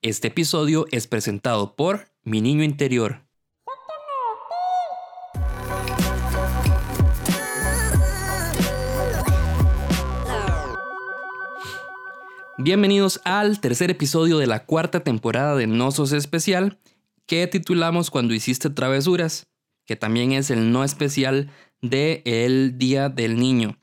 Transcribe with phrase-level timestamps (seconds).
[0.00, 3.26] Este episodio es presentado por Mi Niño Interior.
[12.58, 16.78] Bienvenidos al tercer episodio de la cuarta temporada de No Sos Especial,
[17.26, 19.48] que titulamos Cuando hiciste travesuras,
[19.84, 21.50] que también es el no especial
[21.82, 23.80] de el Día del Niño.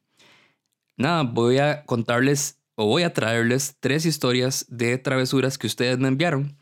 [0.96, 6.08] Nada, voy a contarles o voy a traerles tres historias de travesuras que ustedes me
[6.08, 6.58] enviaron.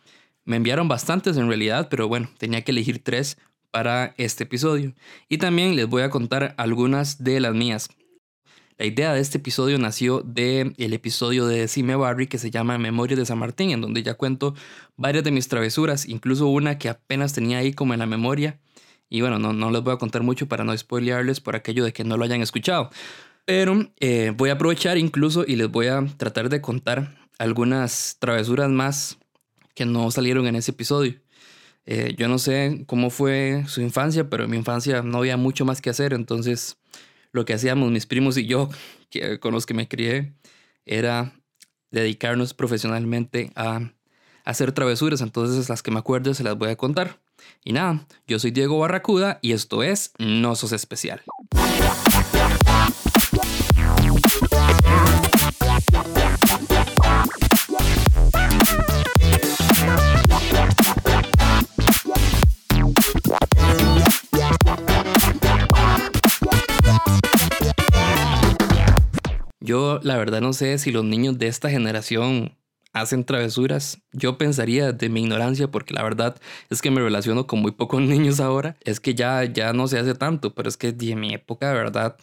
[0.45, 3.37] Me enviaron bastantes en realidad, pero bueno, tenía que elegir tres
[3.71, 4.93] para este episodio.
[5.29, 7.89] Y también les voy a contar algunas de las mías.
[8.77, 12.77] La idea de este episodio nació del el episodio de Cime Barry que se llama
[12.77, 14.55] Memorias de San Martín, en donde ya cuento
[14.97, 18.59] varias de mis travesuras, incluso una que apenas tenía ahí como en la memoria.
[19.09, 21.93] Y bueno, no, no les voy a contar mucho para no spoilearles por aquello de
[21.93, 22.89] que no lo hayan escuchado.
[23.45, 28.69] Pero eh, voy a aprovechar incluso y les voy a tratar de contar algunas travesuras
[28.69, 29.17] más
[29.75, 31.19] que no salieron en ese episodio.
[31.85, 35.65] Eh, yo no sé cómo fue su infancia, pero en mi infancia no había mucho
[35.65, 36.77] más que hacer, entonces
[37.33, 38.69] lo que hacíamos mis primos y yo,
[39.41, 40.33] con los que me crié,
[40.85, 41.33] era
[41.91, 43.91] dedicarnos profesionalmente a,
[44.45, 47.19] hacer travesuras, entonces las que me acuerdo se las voy a contar.
[47.63, 51.21] Y nada, yo soy Diego Barracuda y esto es No Sos Especial.
[69.59, 72.57] Yo la verdad no sé si los niños de esta generación
[72.91, 74.01] hacen travesuras.
[74.11, 76.35] Yo pensaría de mi ignorancia, porque la verdad
[76.69, 79.99] es que me relaciono con muy pocos niños ahora, es que ya, ya no se
[79.99, 82.17] hace tanto, pero es que de mi época de verdad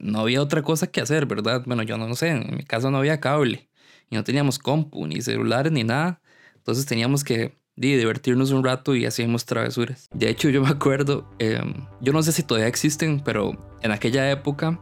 [0.00, 1.62] no había otra cosa que hacer, ¿verdad?
[1.66, 3.68] Bueno, yo no, no sé, en mi casa no había cable
[4.10, 6.20] y no teníamos compu, ni celulares, ni nada.
[6.56, 10.08] Entonces teníamos que divertirnos un rato y hacíamos travesuras.
[10.12, 14.30] De hecho, yo me acuerdo, em, yo no sé si todavía existen, pero en aquella
[14.30, 14.78] época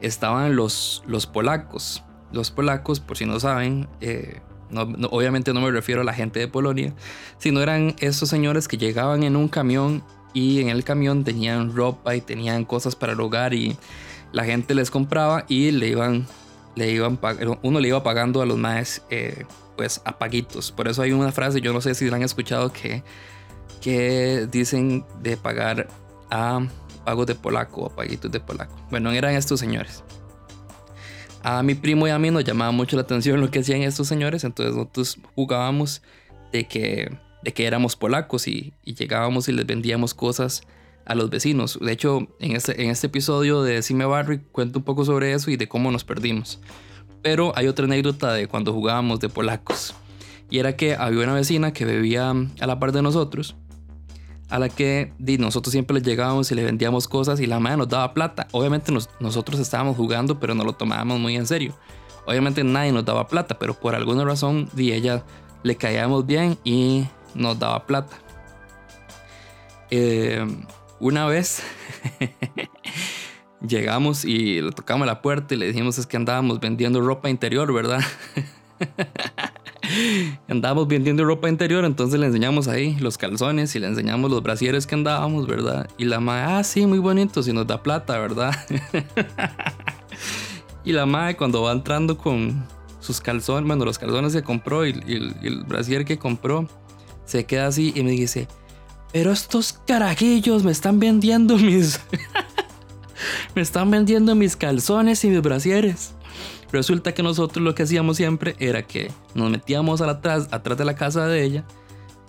[0.00, 2.04] estaban los, los polacos.
[2.30, 4.40] Los polacos, por si no saben, eh,
[5.10, 6.94] obviamente no me refiero a la gente de Polonia,
[7.38, 12.14] sino eran esos señores que llegaban en un camión y en el camión tenían ropa
[12.14, 13.76] y tenían cosas para el hogar y
[14.32, 16.26] la gente les compraba y le iban,
[16.76, 17.18] le iban
[17.62, 19.44] uno le iba pagando a los más eh,
[19.76, 20.72] pues a paguitos.
[20.72, 23.02] Por eso hay una frase, yo no sé si la han escuchado, que,
[23.80, 25.88] que dicen de pagar
[26.30, 26.60] a
[27.04, 28.74] pagos de polaco o paguitos de polaco.
[28.90, 30.02] Bueno, eran estos señores.
[31.42, 34.08] A mi primo y a mí nos llamaba mucho la atención lo que hacían estos
[34.08, 36.02] señores, entonces nosotros jugábamos
[36.52, 40.62] de que, de que éramos polacos y, llegábamos y les vendíamos cosas
[41.08, 41.78] a los vecinos.
[41.80, 45.50] De hecho, en este, en este episodio de Cime Barry cuento un poco sobre eso
[45.50, 46.60] y de cómo nos perdimos.
[47.22, 49.94] Pero hay otra anécdota de cuando jugábamos de polacos.
[50.50, 53.56] Y era que había una vecina que bebía a la par de nosotros
[54.50, 57.88] a la que nosotros siempre le llegábamos y le vendíamos cosas y la madre nos
[57.88, 58.48] daba plata.
[58.52, 61.74] Obviamente nosotros estábamos jugando, pero no lo tomábamos muy en serio.
[62.26, 65.22] Obviamente nadie nos daba plata, pero por alguna razón di ella
[65.62, 68.16] le caíamos bien y nos daba plata.
[69.90, 70.46] Eh,
[71.00, 71.62] una vez
[73.60, 77.72] llegamos y le tocamos la puerta y le dijimos es que andábamos vendiendo ropa interior,
[77.72, 78.00] ¿verdad?
[80.48, 84.86] andábamos vendiendo ropa interior, entonces le enseñamos ahí los calzones y le enseñamos los brasieres
[84.86, 85.88] que andábamos, ¿verdad?
[85.98, 88.54] Y la madre, ah, sí, muy bonito, si nos da plata, ¿verdad?
[90.84, 92.64] y la madre cuando va entrando con
[93.00, 96.68] sus calzones, bueno, los calzones que compró y, el brasier que compró,
[97.24, 98.48] se queda así y me dice,
[99.12, 102.00] pero estos carajillos me están vendiendo mis...
[103.54, 106.14] me están vendiendo mis calzones y mis brasieres.
[106.70, 110.94] Resulta que nosotros lo que hacíamos siempre era que nos metíamos atrás, atrás de la
[110.94, 111.64] casa de ella,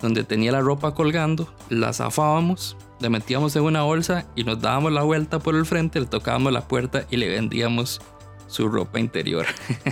[0.01, 4.93] donde tenía la ropa colgando, la zafábamos, la metíamos en una bolsa y nos dábamos
[4.93, 8.01] la vuelta por el frente, le tocábamos la puerta y le vendíamos
[8.47, 9.45] su ropa interior.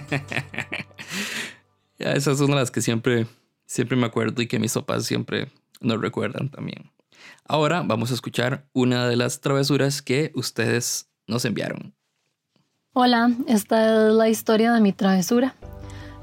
[1.99, 3.27] ya, esa las que siempre,
[3.65, 5.49] siempre me acuerdo y que mis papás siempre
[5.81, 6.91] nos recuerdan también.
[7.47, 11.93] Ahora vamos a escuchar una de las travesuras que ustedes nos enviaron.
[12.93, 15.55] Hola, esta es la historia de mi travesura.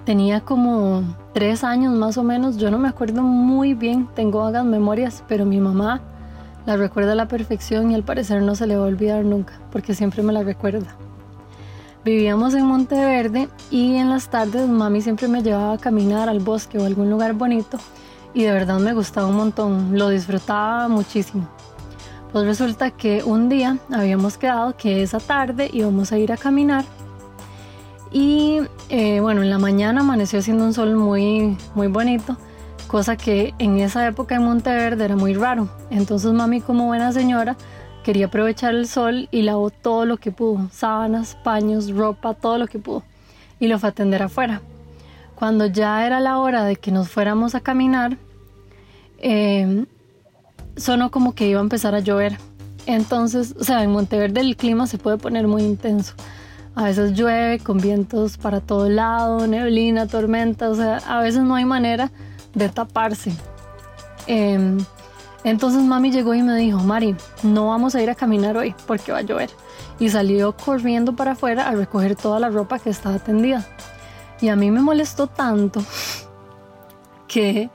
[0.04, 4.64] Tenía como tres años más o menos, yo no me acuerdo muy bien, tengo vagas
[4.64, 6.02] memorias, pero mi mamá
[6.66, 9.60] la recuerda a la perfección y al parecer no se le va a olvidar nunca,
[9.70, 10.96] porque siempre me la recuerda.
[12.04, 16.76] Vivíamos en Monteverde y en las tardes mami siempre me llevaba a caminar al bosque
[16.76, 17.78] o algún lugar bonito
[18.34, 21.48] y de verdad me gustaba un montón, lo disfrutaba muchísimo.
[22.32, 26.84] Pues resulta que un día habíamos quedado que esa tarde íbamos a ir a caminar
[28.10, 32.36] y eh, bueno, en la mañana amaneció haciendo un sol muy, muy bonito
[32.94, 35.68] cosa que en esa época en Monteverde era muy raro.
[35.90, 37.56] Entonces mami como buena señora
[38.04, 42.68] quería aprovechar el sol y lavó todo lo que pudo, sábanas, paños, ropa, todo lo
[42.68, 43.02] que pudo,
[43.58, 44.60] y lo fue a atender afuera.
[45.34, 48.16] Cuando ya era la hora de que nos fuéramos a caminar,
[49.26, 49.86] eh,
[50.76, 52.36] sonó como que iba a empezar a llover.
[52.86, 56.12] Entonces, o sea, en Monteverde el clima se puede poner muy intenso.
[56.74, 61.54] A veces llueve con vientos para todo lado, neblina, tormenta, o sea, a veces no
[61.54, 62.10] hay manera
[62.54, 63.32] de taparse.
[64.26, 64.78] Em,
[65.42, 69.12] entonces mami llegó y me dijo, Mari, no vamos a ir a caminar hoy porque
[69.12, 69.48] va a llover.
[69.98, 73.64] Y salió corriendo para afuera a recoger toda la ropa que estaba tendida.
[74.42, 75.82] Y a mí me molestó tanto
[77.34, 77.70] que,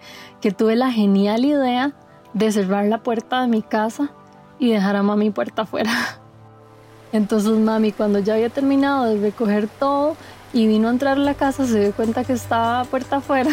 [0.58, 1.92] tuve la genial idea
[2.34, 4.12] de cerrar la puerta de mi casa
[4.58, 5.92] y dejar a mami puerta afuera.
[7.12, 10.16] Entonces mami cuando ya había terminado de recoger todo
[10.54, 13.52] y vino a entrar a la casa se dio cuenta que estaba puerta afuera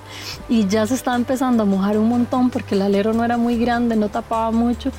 [0.48, 3.56] y ya se estaba empezando a mojar un montón porque el alero no era muy
[3.56, 4.90] grande, no tapaba mucho.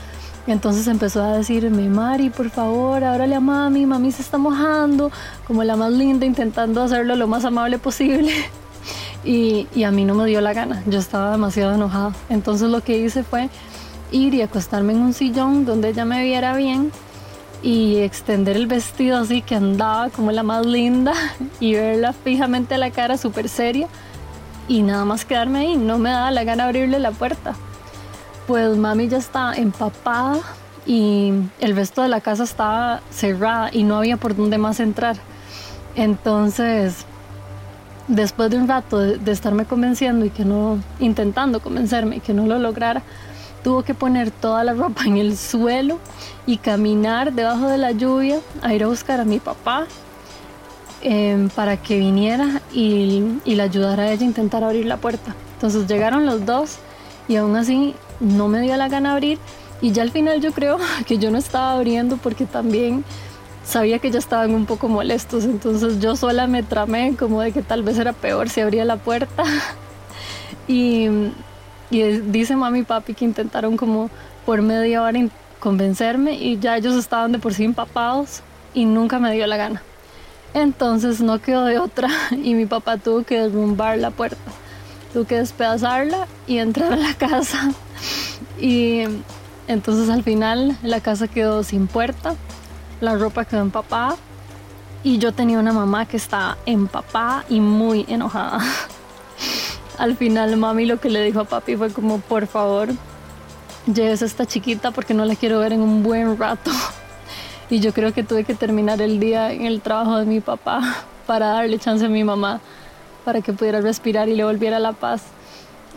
[0.47, 5.11] Entonces empezó a decirme, Mari, por favor, ábrale a mami, mami se está mojando,
[5.45, 8.33] como la más linda, intentando hacerlo lo más amable posible.
[9.23, 12.13] Y, a mí no me dio la gana, yo estaba demasiado enojada.
[12.29, 13.49] Entonces lo que hice fue
[14.11, 16.91] ir y acostarme en un sillón donde ella me viera bien
[17.61, 21.13] y extender el vestido así que andaba como la más linda
[21.59, 23.87] y verla fijamente a la cara súper seria
[24.69, 27.55] y nada más quedarme ahí, no me daba la gana abrirle la puerta.
[28.47, 30.39] Pues mami ya estaba empapada
[30.85, 35.17] y el resto de la casa estaba cerrada y no había por dónde más entrar.
[35.95, 37.05] Entonces,
[38.09, 42.45] después de un rato de, estarme convenciendo y que no, intentando convencerme y que no
[42.45, 43.01] lo lograra,
[43.63, 45.99] tuvo que poner toda la ropa en el suelo
[46.45, 49.87] y caminar debajo de la lluvia a ir a buscar a mi papá
[51.01, 55.33] Em, para que viniera y, y le ayudara a ella a intentar abrir la puerta.
[55.53, 56.77] Entonces llegaron los dos
[57.29, 59.39] y aún así no me dio la gana abrir
[59.81, 60.77] y ya al final yo creo
[61.07, 63.05] que yo no estaba abriendo porque también
[63.69, 67.61] sabía que ya estaban un poco molestos, entonces yo sola me tramé como de que
[67.61, 69.43] tal vez era peor si abría la puerta
[70.67, 71.07] y,
[71.91, 74.09] y dice mami y papi que intentaron como
[74.45, 75.19] por media hora
[75.59, 78.41] convencerme y ya ellos estaban de por sí empapados
[78.73, 79.81] y nunca me dio la gana.
[80.53, 84.37] Entonces no quedó de otra y mi papá tuvo que derrumbar la puerta.
[85.13, 87.71] Tuvo que despedazarla y entrar a la casa.
[88.61, 89.03] Y
[89.69, 92.35] entonces al final la casa quedó sin puerta,
[93.01, 94.15] la ropa quedó empapada
[95.03, 98.59] y yo tenía una mamá que estaba empapada y muy enojada.
[99.97, 102.89] Al final mami lo que le dijo a papi fue como por favor
[103.93, 106.71] lleves a esta chiquita porque no la quiero ver en un buen rato.
[107.71, 110.81] Y yo creo que tuve que terminar el día en el trabajo de mi papá
[111.27, 112.61] para darle chance a mi mamá
[113.23, 115.21] para que pudiera respirar y le volviera la paz.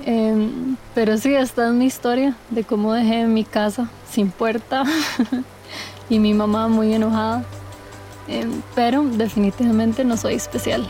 [0.04, 4.84] Em, pero sí, esta es mi historia de cómo dejé mi casa sin puerta
[6.12, 7.42] y mi mamá muy enojada.
[8.28, 10.86] Em, pero definitivamente no soy especial.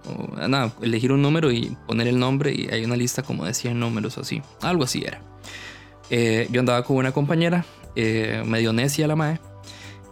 [0.48, 3.78] nada, elegir un número y poner el nombre y hay una lista como de 100
[3.78, 4.42] números así.
[4.62, 5.20] Algo así era.
[6.10, 7.64] Eh, yo andaba con una compañera,
[7.94, 9.40] eh, medio necia la madre,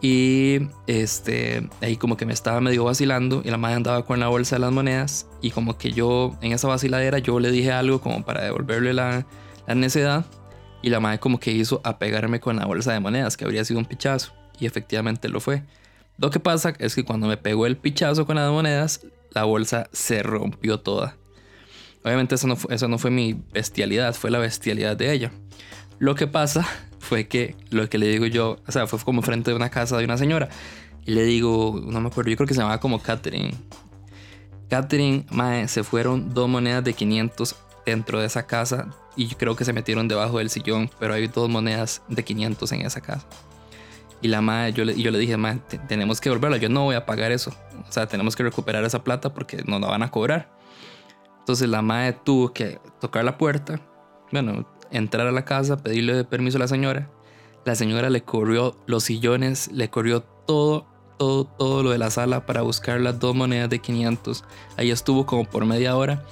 [0.02, 4.28] y este, ahí como que me estaba medio vacilando y la madre andaba con la
[4.28, 8.00] bolsa de las monedas y como que yo en esa vaciladera yo le dije algo
[8.00, 9.26] como para devolverle la,
[9.66, 10.26] la necedad
[10.82, 13.80] y la madre como que hizo apegarme con la bolsa de monedas que habría sido
[13.80, 15.62] un pichazo y efectivamente lo fue.
[16.18, 19.88] Lo que pasa es que cuando me pegó el pichazo con las monedas, la bolsa
[19.92, 21.16] se rompió toda.
[22.02, 25.32] Obviamente eso no, fue, eso no fue mi bestialidad, fue la bestialidad de ella.
[25.98, 26.66] Lo que pasa
[26.98, 29.98] fue que lo que le digo yo, o sea, fue como frente de una casa
[29.98, 30.48] de una señora.
[31.04, 33.54] Y le digo, no me acuerdo, yo creo que se llamaba como Catherine.
[34.68, 37.54] Catherine, mae, se fueron dos monedas de 500
[37.84, 41.48] dentro de esa casa y creo que se metieron debajo del sillón, pero hay dos
[41.48, 43.26] monedas de 500 en esa casa.
[44.22, 46.94] Y la madre, yo le, yo le dije, madre, tenemos que volverla, yo no voy
[46.94, 47.52] a pagar eso.
[47.86, 50.56] O sea, tenemos que recuperar esa plata porque nos la van a cobrar.
[51.40, 53.80] Entonces la madre tuvo que tocar la puerta,
[54.32, 57.08] bueno, entrar a la casa, pedirle permiso a la señora.
[57.64, 60.86] La señora le corrió los sillones, le corrió todo,
[61.18, 64.44] todo, todo lo de la sala para buscar las dos monedas de 500.
[64.76, 66.24] Ahí estuvo como por media hora.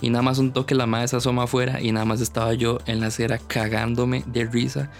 [0.00, 2.78] Y nada más un toque la madre se asoma afuera y nada más estaba yo
[2.86, 4.90] en la acera cagándome de risa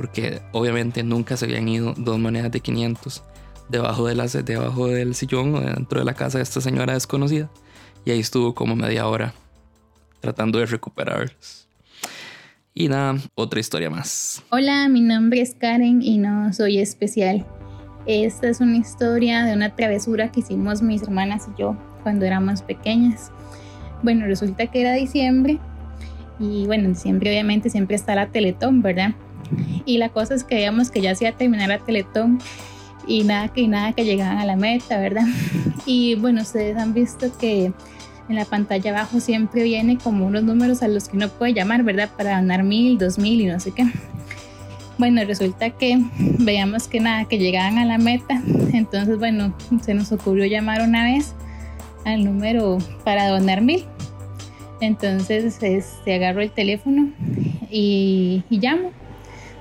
[0.00, 3.22] porque obviamente nunca se habían ido dos monedas de 500
[3.68, 7.50] debajo, de la, debajo del sillón o dentro de la casa de esta señora desconocida.
[8.06, 9.34] Y ahí estuvo como media hora
[10.20, 11.68] tratando de recuperarlos.
[12.72, 14.42] Y nada, otra historia más.
[14.48, 17.46] Hola, mi nombre es Karen y no soy especial.
[18.06, 22.62] Esta es una historia de una travesura que hicimos mis hermanas y yo cuando éramos
[22.62, 23.32] pequeñas.
[24.02, 25.58] Bueno, resulta que era diciembre
[26.38, 29.14] y bueno, en diciembre obviamente siempre está la Teletón, ¿verdad?
[29.84, 32.38] Y la cosa es que veíamos que ya se iba a terminar la Teletón
[33.06, 35.24] y nada que, nada que llegaban a la meta, ¿verdad?
[35.86, 37.72] Y bueno, ustedes han visto que
[38.28, 41.82] en la pantalla abajo siempre viene como unos números a los que uno puede llamar,
[41.82, 42.10] ¿verdad?
[42.16, 43.86] Para ganar mil, dos mil y no sé qué.
[44.98, 45.98] Bueno, resulta que
[46.38, 48.40] veíamos que nada, que llegaban a la meta.
[48.72, 51.34] Entonces, bueno, se nos ocurrió llamar una vez
[52.04, 53.86] al número para donar mil.
[54.80, 57.10] Entonces, este, agarro el teléfono
[57.70, 58.92] y llamo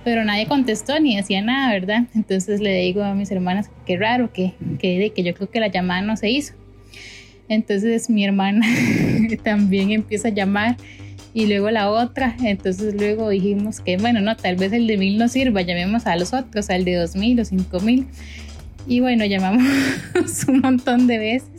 [0.03, 2.03] pero nadie contestó ni decía nada, ¿verdad?
[2.15, 5.67] Entonces le digo a mis hermanas, qué raro, que, que, que yo creo que la
[5.67, 6.53] llamada no se hizo.
[7.47, 8.65] Entonces mi hermana
[9.43, 10.77] también empieza a llamar
[11.33, 12.35] y luego la otra.
[12.43, 16.15] Entonces luego dijimos que, bueno, no, tal vez el de mil no sirva, llamemos a
[16.15, 18.07] los otros, al de dos mil o cinco mil.
[18.87, 19.63] Y bueno, llamamos
[20.47, 21.49] un montón de veces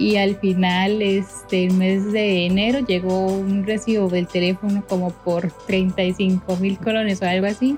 [0.00, 5.52] y al final este el mes de enero llegó un recibo del teléfono como por
[5.66, 7.76] 35 mil colones o algo así.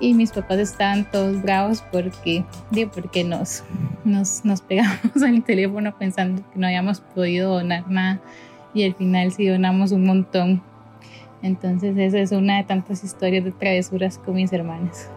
[0.00, 2.44] Y mis papás estaban todos bravos porque,
[2.94, 3.62] porque nos,
[4.04, 8.22] nos, nos pegamos al teléfono pensando que no habíamos podido donar nada.
[8.72, 10.62] Y al final sí donamos un montón.
[11.42, 15.10] Entonces esa es una de tantas historias de travesuras con mis hermanas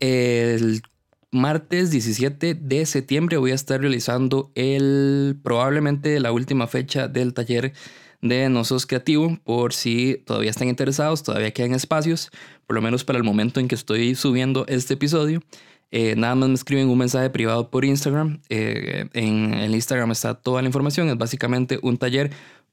[0.00, 0.82] El
[1.30, 7.72] martes 17 de septiembre voy a estar realizando el probablemente la última fecha del taller
[8.22, 12.30] de Nosos Creativo por si todavía están interesados, todavía quedan espacios,
[12.66, 15.42] por lo menos para el momento en que estoy subiendo este episodio.
[15.92, 18.40] Eh, nada más me escriben un mensaje privado por Instagram.
[18.48, 21.08] Eh, en el Instagram está toda la información.
[21.08, 22.30] Es básicamente un taller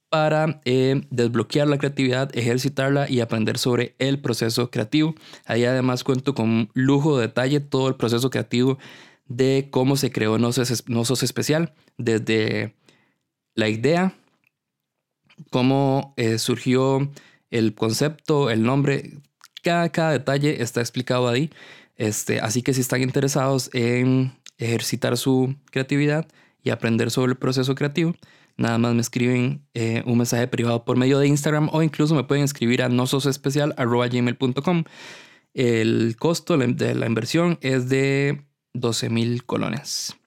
[0.10, 5.16] para eh, desbloquear la creatividad, ejercitarla y aprender sobre el proceso creativo.
[5.46, 8.78] Ahí además cuento con lujo de detalle todo el proceso creativo
[9.28, 12.76] de cómo se creó Nosos, Especial, desde
[13.56, 14.14] la idea,
[15.50, 17.12] cómo eh, surgió
[17.50, 19.18] el concepto, el nombre,
[19.64, 21.52] cada, cada detalle está explicado ahí.
[21.98, 26.28] Este, así que si están interesados en ejercitar su creatividad
[26.64, 28.14] y aprender sobre el proceso creativo,
[28.58, 32.24] nada más me escriben eh, un mensaje privado por medio de Instagram o incluso me
[32.24, 34.84] pueden escribir a nososespecial.gmail.com.
[35.54, 40.18] El costo de la inversión es de 12 mil colones.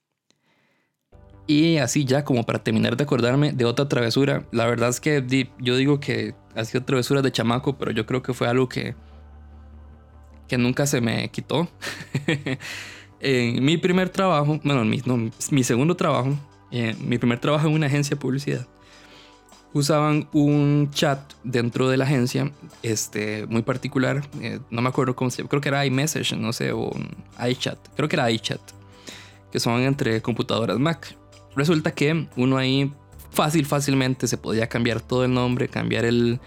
[1.47, 5.49] Y así ya como para terminar de acordarme de otra travesura, la verdad es que
[5.59, 8.95] yo digo que ha sido travesura de chamaco, pero yo creo que fue algo que,
[10.47, 11.69] que nunca se me quitó.
[13.21, 15.03] en mi primer trabajo, bueno, mi,
[15.51, 16.39] mi segundo trabajo,
[16.71, 18.67] eh, mi primer trabajo en una agencia de publicidad,
[19.73, 22.50] usaban un chat dentro de la agencia,
[22.83, 26.73] este, muy particular, eh, no me acuerdo cómo se creo que era iMessage, no sé,
[26.73, 26.91] o
[27.49, 28.61] iChat, creo que era iChat,
[29.53, 31.17] que son entre computadoras Mac.
[31.57, 32.93] Resulta que uno ahí
[33.31, 36.41] fácil, fácilmente se podía cambiar todo el nombre, cambiar el,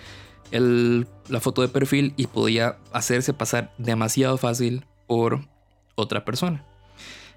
[0.52, 5.42] el, la foto de perfil y podía hacerse pasar demasiado fácil por
[5.96, 6.66] otra persona.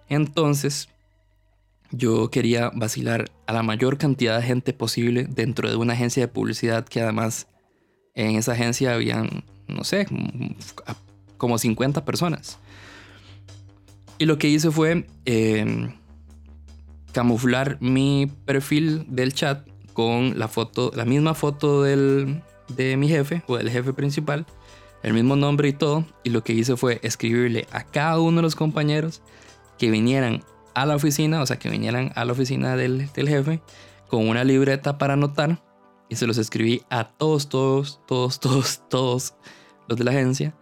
[0.08, 0.88] Entonces,
[1.90, 6.28] yo quería vacilar a la mayor cantidad de gente posible dentro de una agencia de
[6.28, 7.46] publicidad que además
[8.14, 10.06] en esa agencia habían, no sé,
[11.36, 12.58] como 50 personas.
[14.18, 15.92] Y lo que hice fue em,
[17.12, 23.42] camuflar mi perfil del chat con la foto, la misma foto del, de mi jefe
[23.46, 24.46] o del jefe principal,
[25.02, 26.06] el mismo nombre y todo.
[26.24, 29.22] Y lo que hice fue escribirle a cada uno de los compañeros
[29.78, 30.42] que vinieran
[30.76, 33.62] a la oficina, o sea, que vinieran a la oficina del, del jefe
[34.08, 35.62] con una libreta para anotar.
[36.10, 39.34] Y se los escribí a todos, todos, todos, todos, todos
[39.88, 40.54] los de la agencia.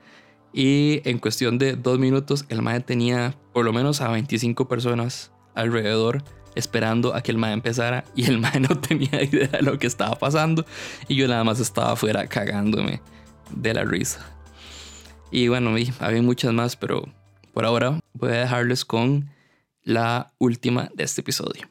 [0.53, 5.33] Y en cuestión de dos minutos, el MAE tenía por lo menos a 25 personas
[5.57, 6.23] alrededor
[6.55, 8.05] esperando a que el MAE empezara.
[8.15, 10.65] Y el MAE no tenía idea de lo que estaba pasando.
[11.09, 13.03] Y yo nada más estaba afuera cagándome
[13.51, 14.25] de la risa.
[15.33, 17.03] Y bueno, había muchas más, pero
[17.53, 19.35] por ahora voy a dejarles con
[19.85, 21.69] la última de este episodio.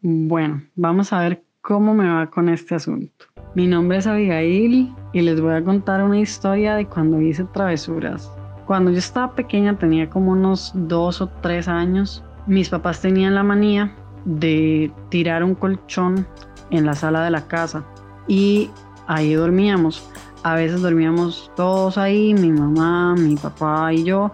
[0.00, 3.26] Bueno, vamos a ver cómo me va con este asunto.
[3.54, 8.30] Mi nombre es Abigail y les voy a contar una historia de cuando hice travesuras.
[8.66, 13.42] Cuando yo estaba pequeña, tenía como unos dos o tres años, mis papás tenían la
[13.42, 16.26] manía de tirar un colchón
[16.70, 17.84] en la sala de la casa
[18.26, 18.70] y
[19.06, 20.08] ahí dormíamos.
[20.42, 24.32] A veces dormíamos todos ahí, mi mamá, mi papá y yo.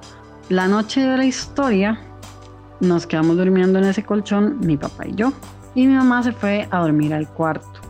[0.49, 2.00] La noche de la historia
[2.80, 5.32] nos quedamos durmiendo en ese colchón, mi papá y yo.
[5.75, 7.80] Y mi mamá se fue a dormir al cuarto.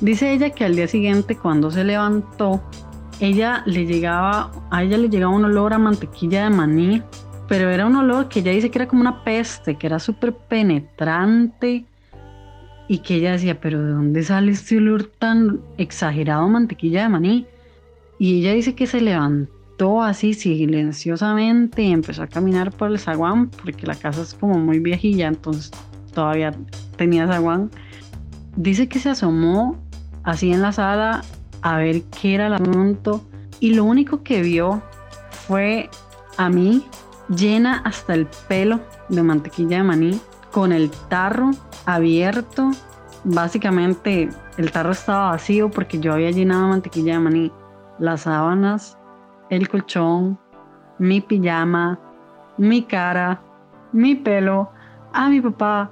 [0.00, 2.62] Dice ella que al día siguiente cuando se levantó,
[3.20, 7.02] ella le llegaba, a ella le llegaba un olor a mantequilla de maní,
[7.48, 10.32] pero era un olor que ella dice que era como una peste, que era súper
[10.32, 11.84] penetrante
[12.88, 17.46] y que ella decía, pero ¿de dónde sale este olor tan exagerado mantequilla de maní?
[18.18, 19.00] Y ella dice que se
[20.02, 24.78] así silenciosamente y empezó a caminar por el zaguán, porque la casa es como muy
[24.78, 25.70] viejilla, entonces
[26.12, 26.54] todavía
[26.96, 27.70] tenía zaguán.
[28.56, 29.78] Dice que se asomó
[30.22, 31.22] así en la sala
[31.62, 33.24] a ver qué era el asunto
[33.58, 34.82] y lo único que vio
[35.30, 35.88] fue
[36.36, 36.84] a mí
[37.28, 40.20] llena hasta el pelo de mantequilla de maní
[40.52, 41.52] con el tarro
[41.86, 42.70] abierto.
[43.24, 47.52] Básicamente el tarro estaba vacío porque yo había llenado mantequilla de maní
[47.98, 48.96] las sábanas,
[49.50, 50.38] el colchón,
[50.98, 51.98] mi pijama,
[52.56, 53.42] mi cara,
[53.92, 54.70] mi pelo,
[55.12, 55.90] a mi papá,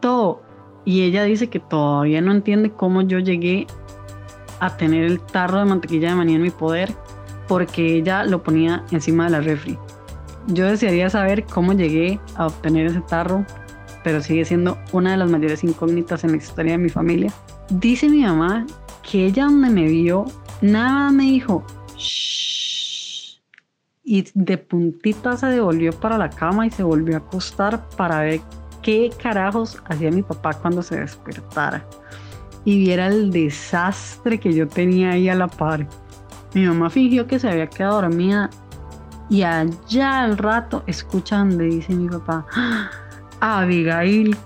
[0.00, 0.42] todo.
[0.84, 3.66] Y ella dice que todavía no entiende cómo yo llegué
[4.60, 6.94] a tener el tarro de mantequilla de maní en mi poder
[7.48, 9.78] porque ella lo ponía encima de la refri.
[10.48, 13.44] Yo desearía saber cómo llegué a obtener ese tarro,
[14.04, 17.32] pero sigue siendo una de las mayores incógnitas en la historia de mi familia.
[17.70, 18.64] Dice mi mamá
[19.02, 20.24] que ella donde me vio,
[20.60, 21.64] nada me dijo,
[21.96, 22.55] Shh",
[24.06, 28.40] y de puntita se devolvió para la cama y se volvió a acostar para ver
[28.80, 31.84] qué carajos hacía mi papá cuando se despertara
[32.64, 35.88] y viera el desastre que yo tenía ahí a la par.
[36.54, 38.48] Mi mamá fingió que se había quedado dormida
[39.28, 43.60] y allá al rato escucha donde dice mi papá, ¡Ah!
[43.60, 44.36] Abigail,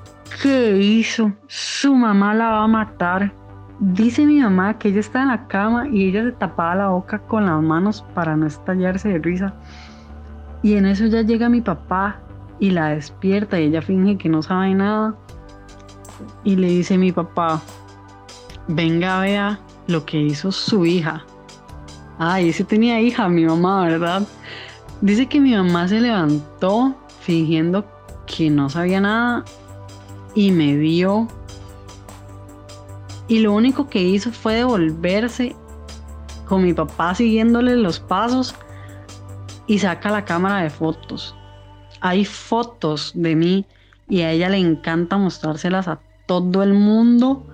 [0.42, 1.32] ¿qué hizo?
[1.46, 3.39] Su mamá la va a matar.
[3.80, 7.18] Dice mi mamá que ella está en la cama y ella se tapaba la boca
[7.18, 9.54] con las manos para no estallarse de risa.
[10.62, 12.20] Y en eso ya llega mi papá
[12.58, 15.14] y la despierta y ella finge que no sabe nada.
[16.44, 17.62] Y le dice mi papá,
[18.68, 21.24] venga, vea lo que hizo su hija.
[22.18, 24.28] Ay, ese tenía hija, mi mamá, ¿verdad?
[25.00, 27.86] Dice que mi mamá se levantó fingiendo
[28.26, 29.42] que no sabía nada
[30.34, 31.28] y me vio.
[33.30, 35.54] Y lo único que hizo fue devolverse
[36.46, 38.56] con mi papá siguiéndole los pasos
[39.68, 41.36] y saca la cámara de fotos.
[42.00, 43.66] Hay fotos de mí
[44.08, 47.46] y a ella le encanta mostrárselas a todo el mundo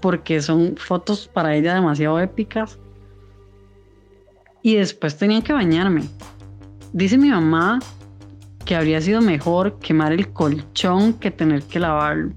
[0.00, 2.78] porque son fotos para ella demasiado épicas.
[4.62, 6.04] Y después tenía que bañarme.
[6.92, 7.80] Dice mi mamá
[8.64, 12.34] que habría sido mejor quemar el colchón que tener que lavarlo.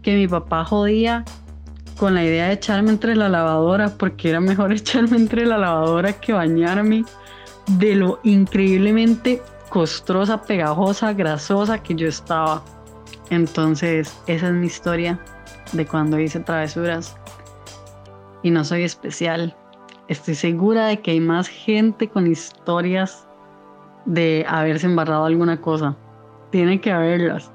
[0.00, 1.26] Que mi papá jodía
[1.98, 6.12] con la idea de echarme entre la lavadora porque era mejor echarme entre la lavadora
[6.14, 7.04] que bañarme
[7.66, 12.62] de lo increíblemente costrosa, pegajosa, grasosa que yo estaba.
[13.30, 15.20] Entonces, esa es mi historia
[15.72, 17.16] de cuando hice travesuras.
[18.42, 19.54] Y no soy especial.
[20.06, 23.28] Estoy segura de que hay más gente con historias
[24.06, 25.96] de haberse embarrado alguna cosa.
[26.50, 27.52] Tiene que haberlas.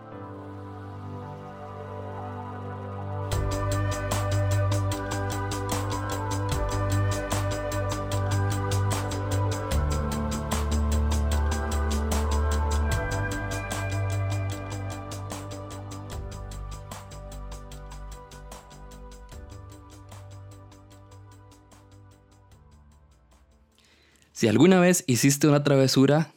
[24.43, 26.33] Si alguna vez hiciste una travesura,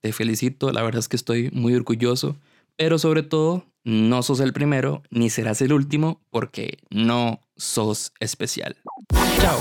[0.00, 2.36] te felicito, la verdad es que estoy muy orgulloso,
[2.76, 8.76] pero sobre todo, no sos el primero ni serás el último porque no sos especial.
[9.40, 9.58] Chao.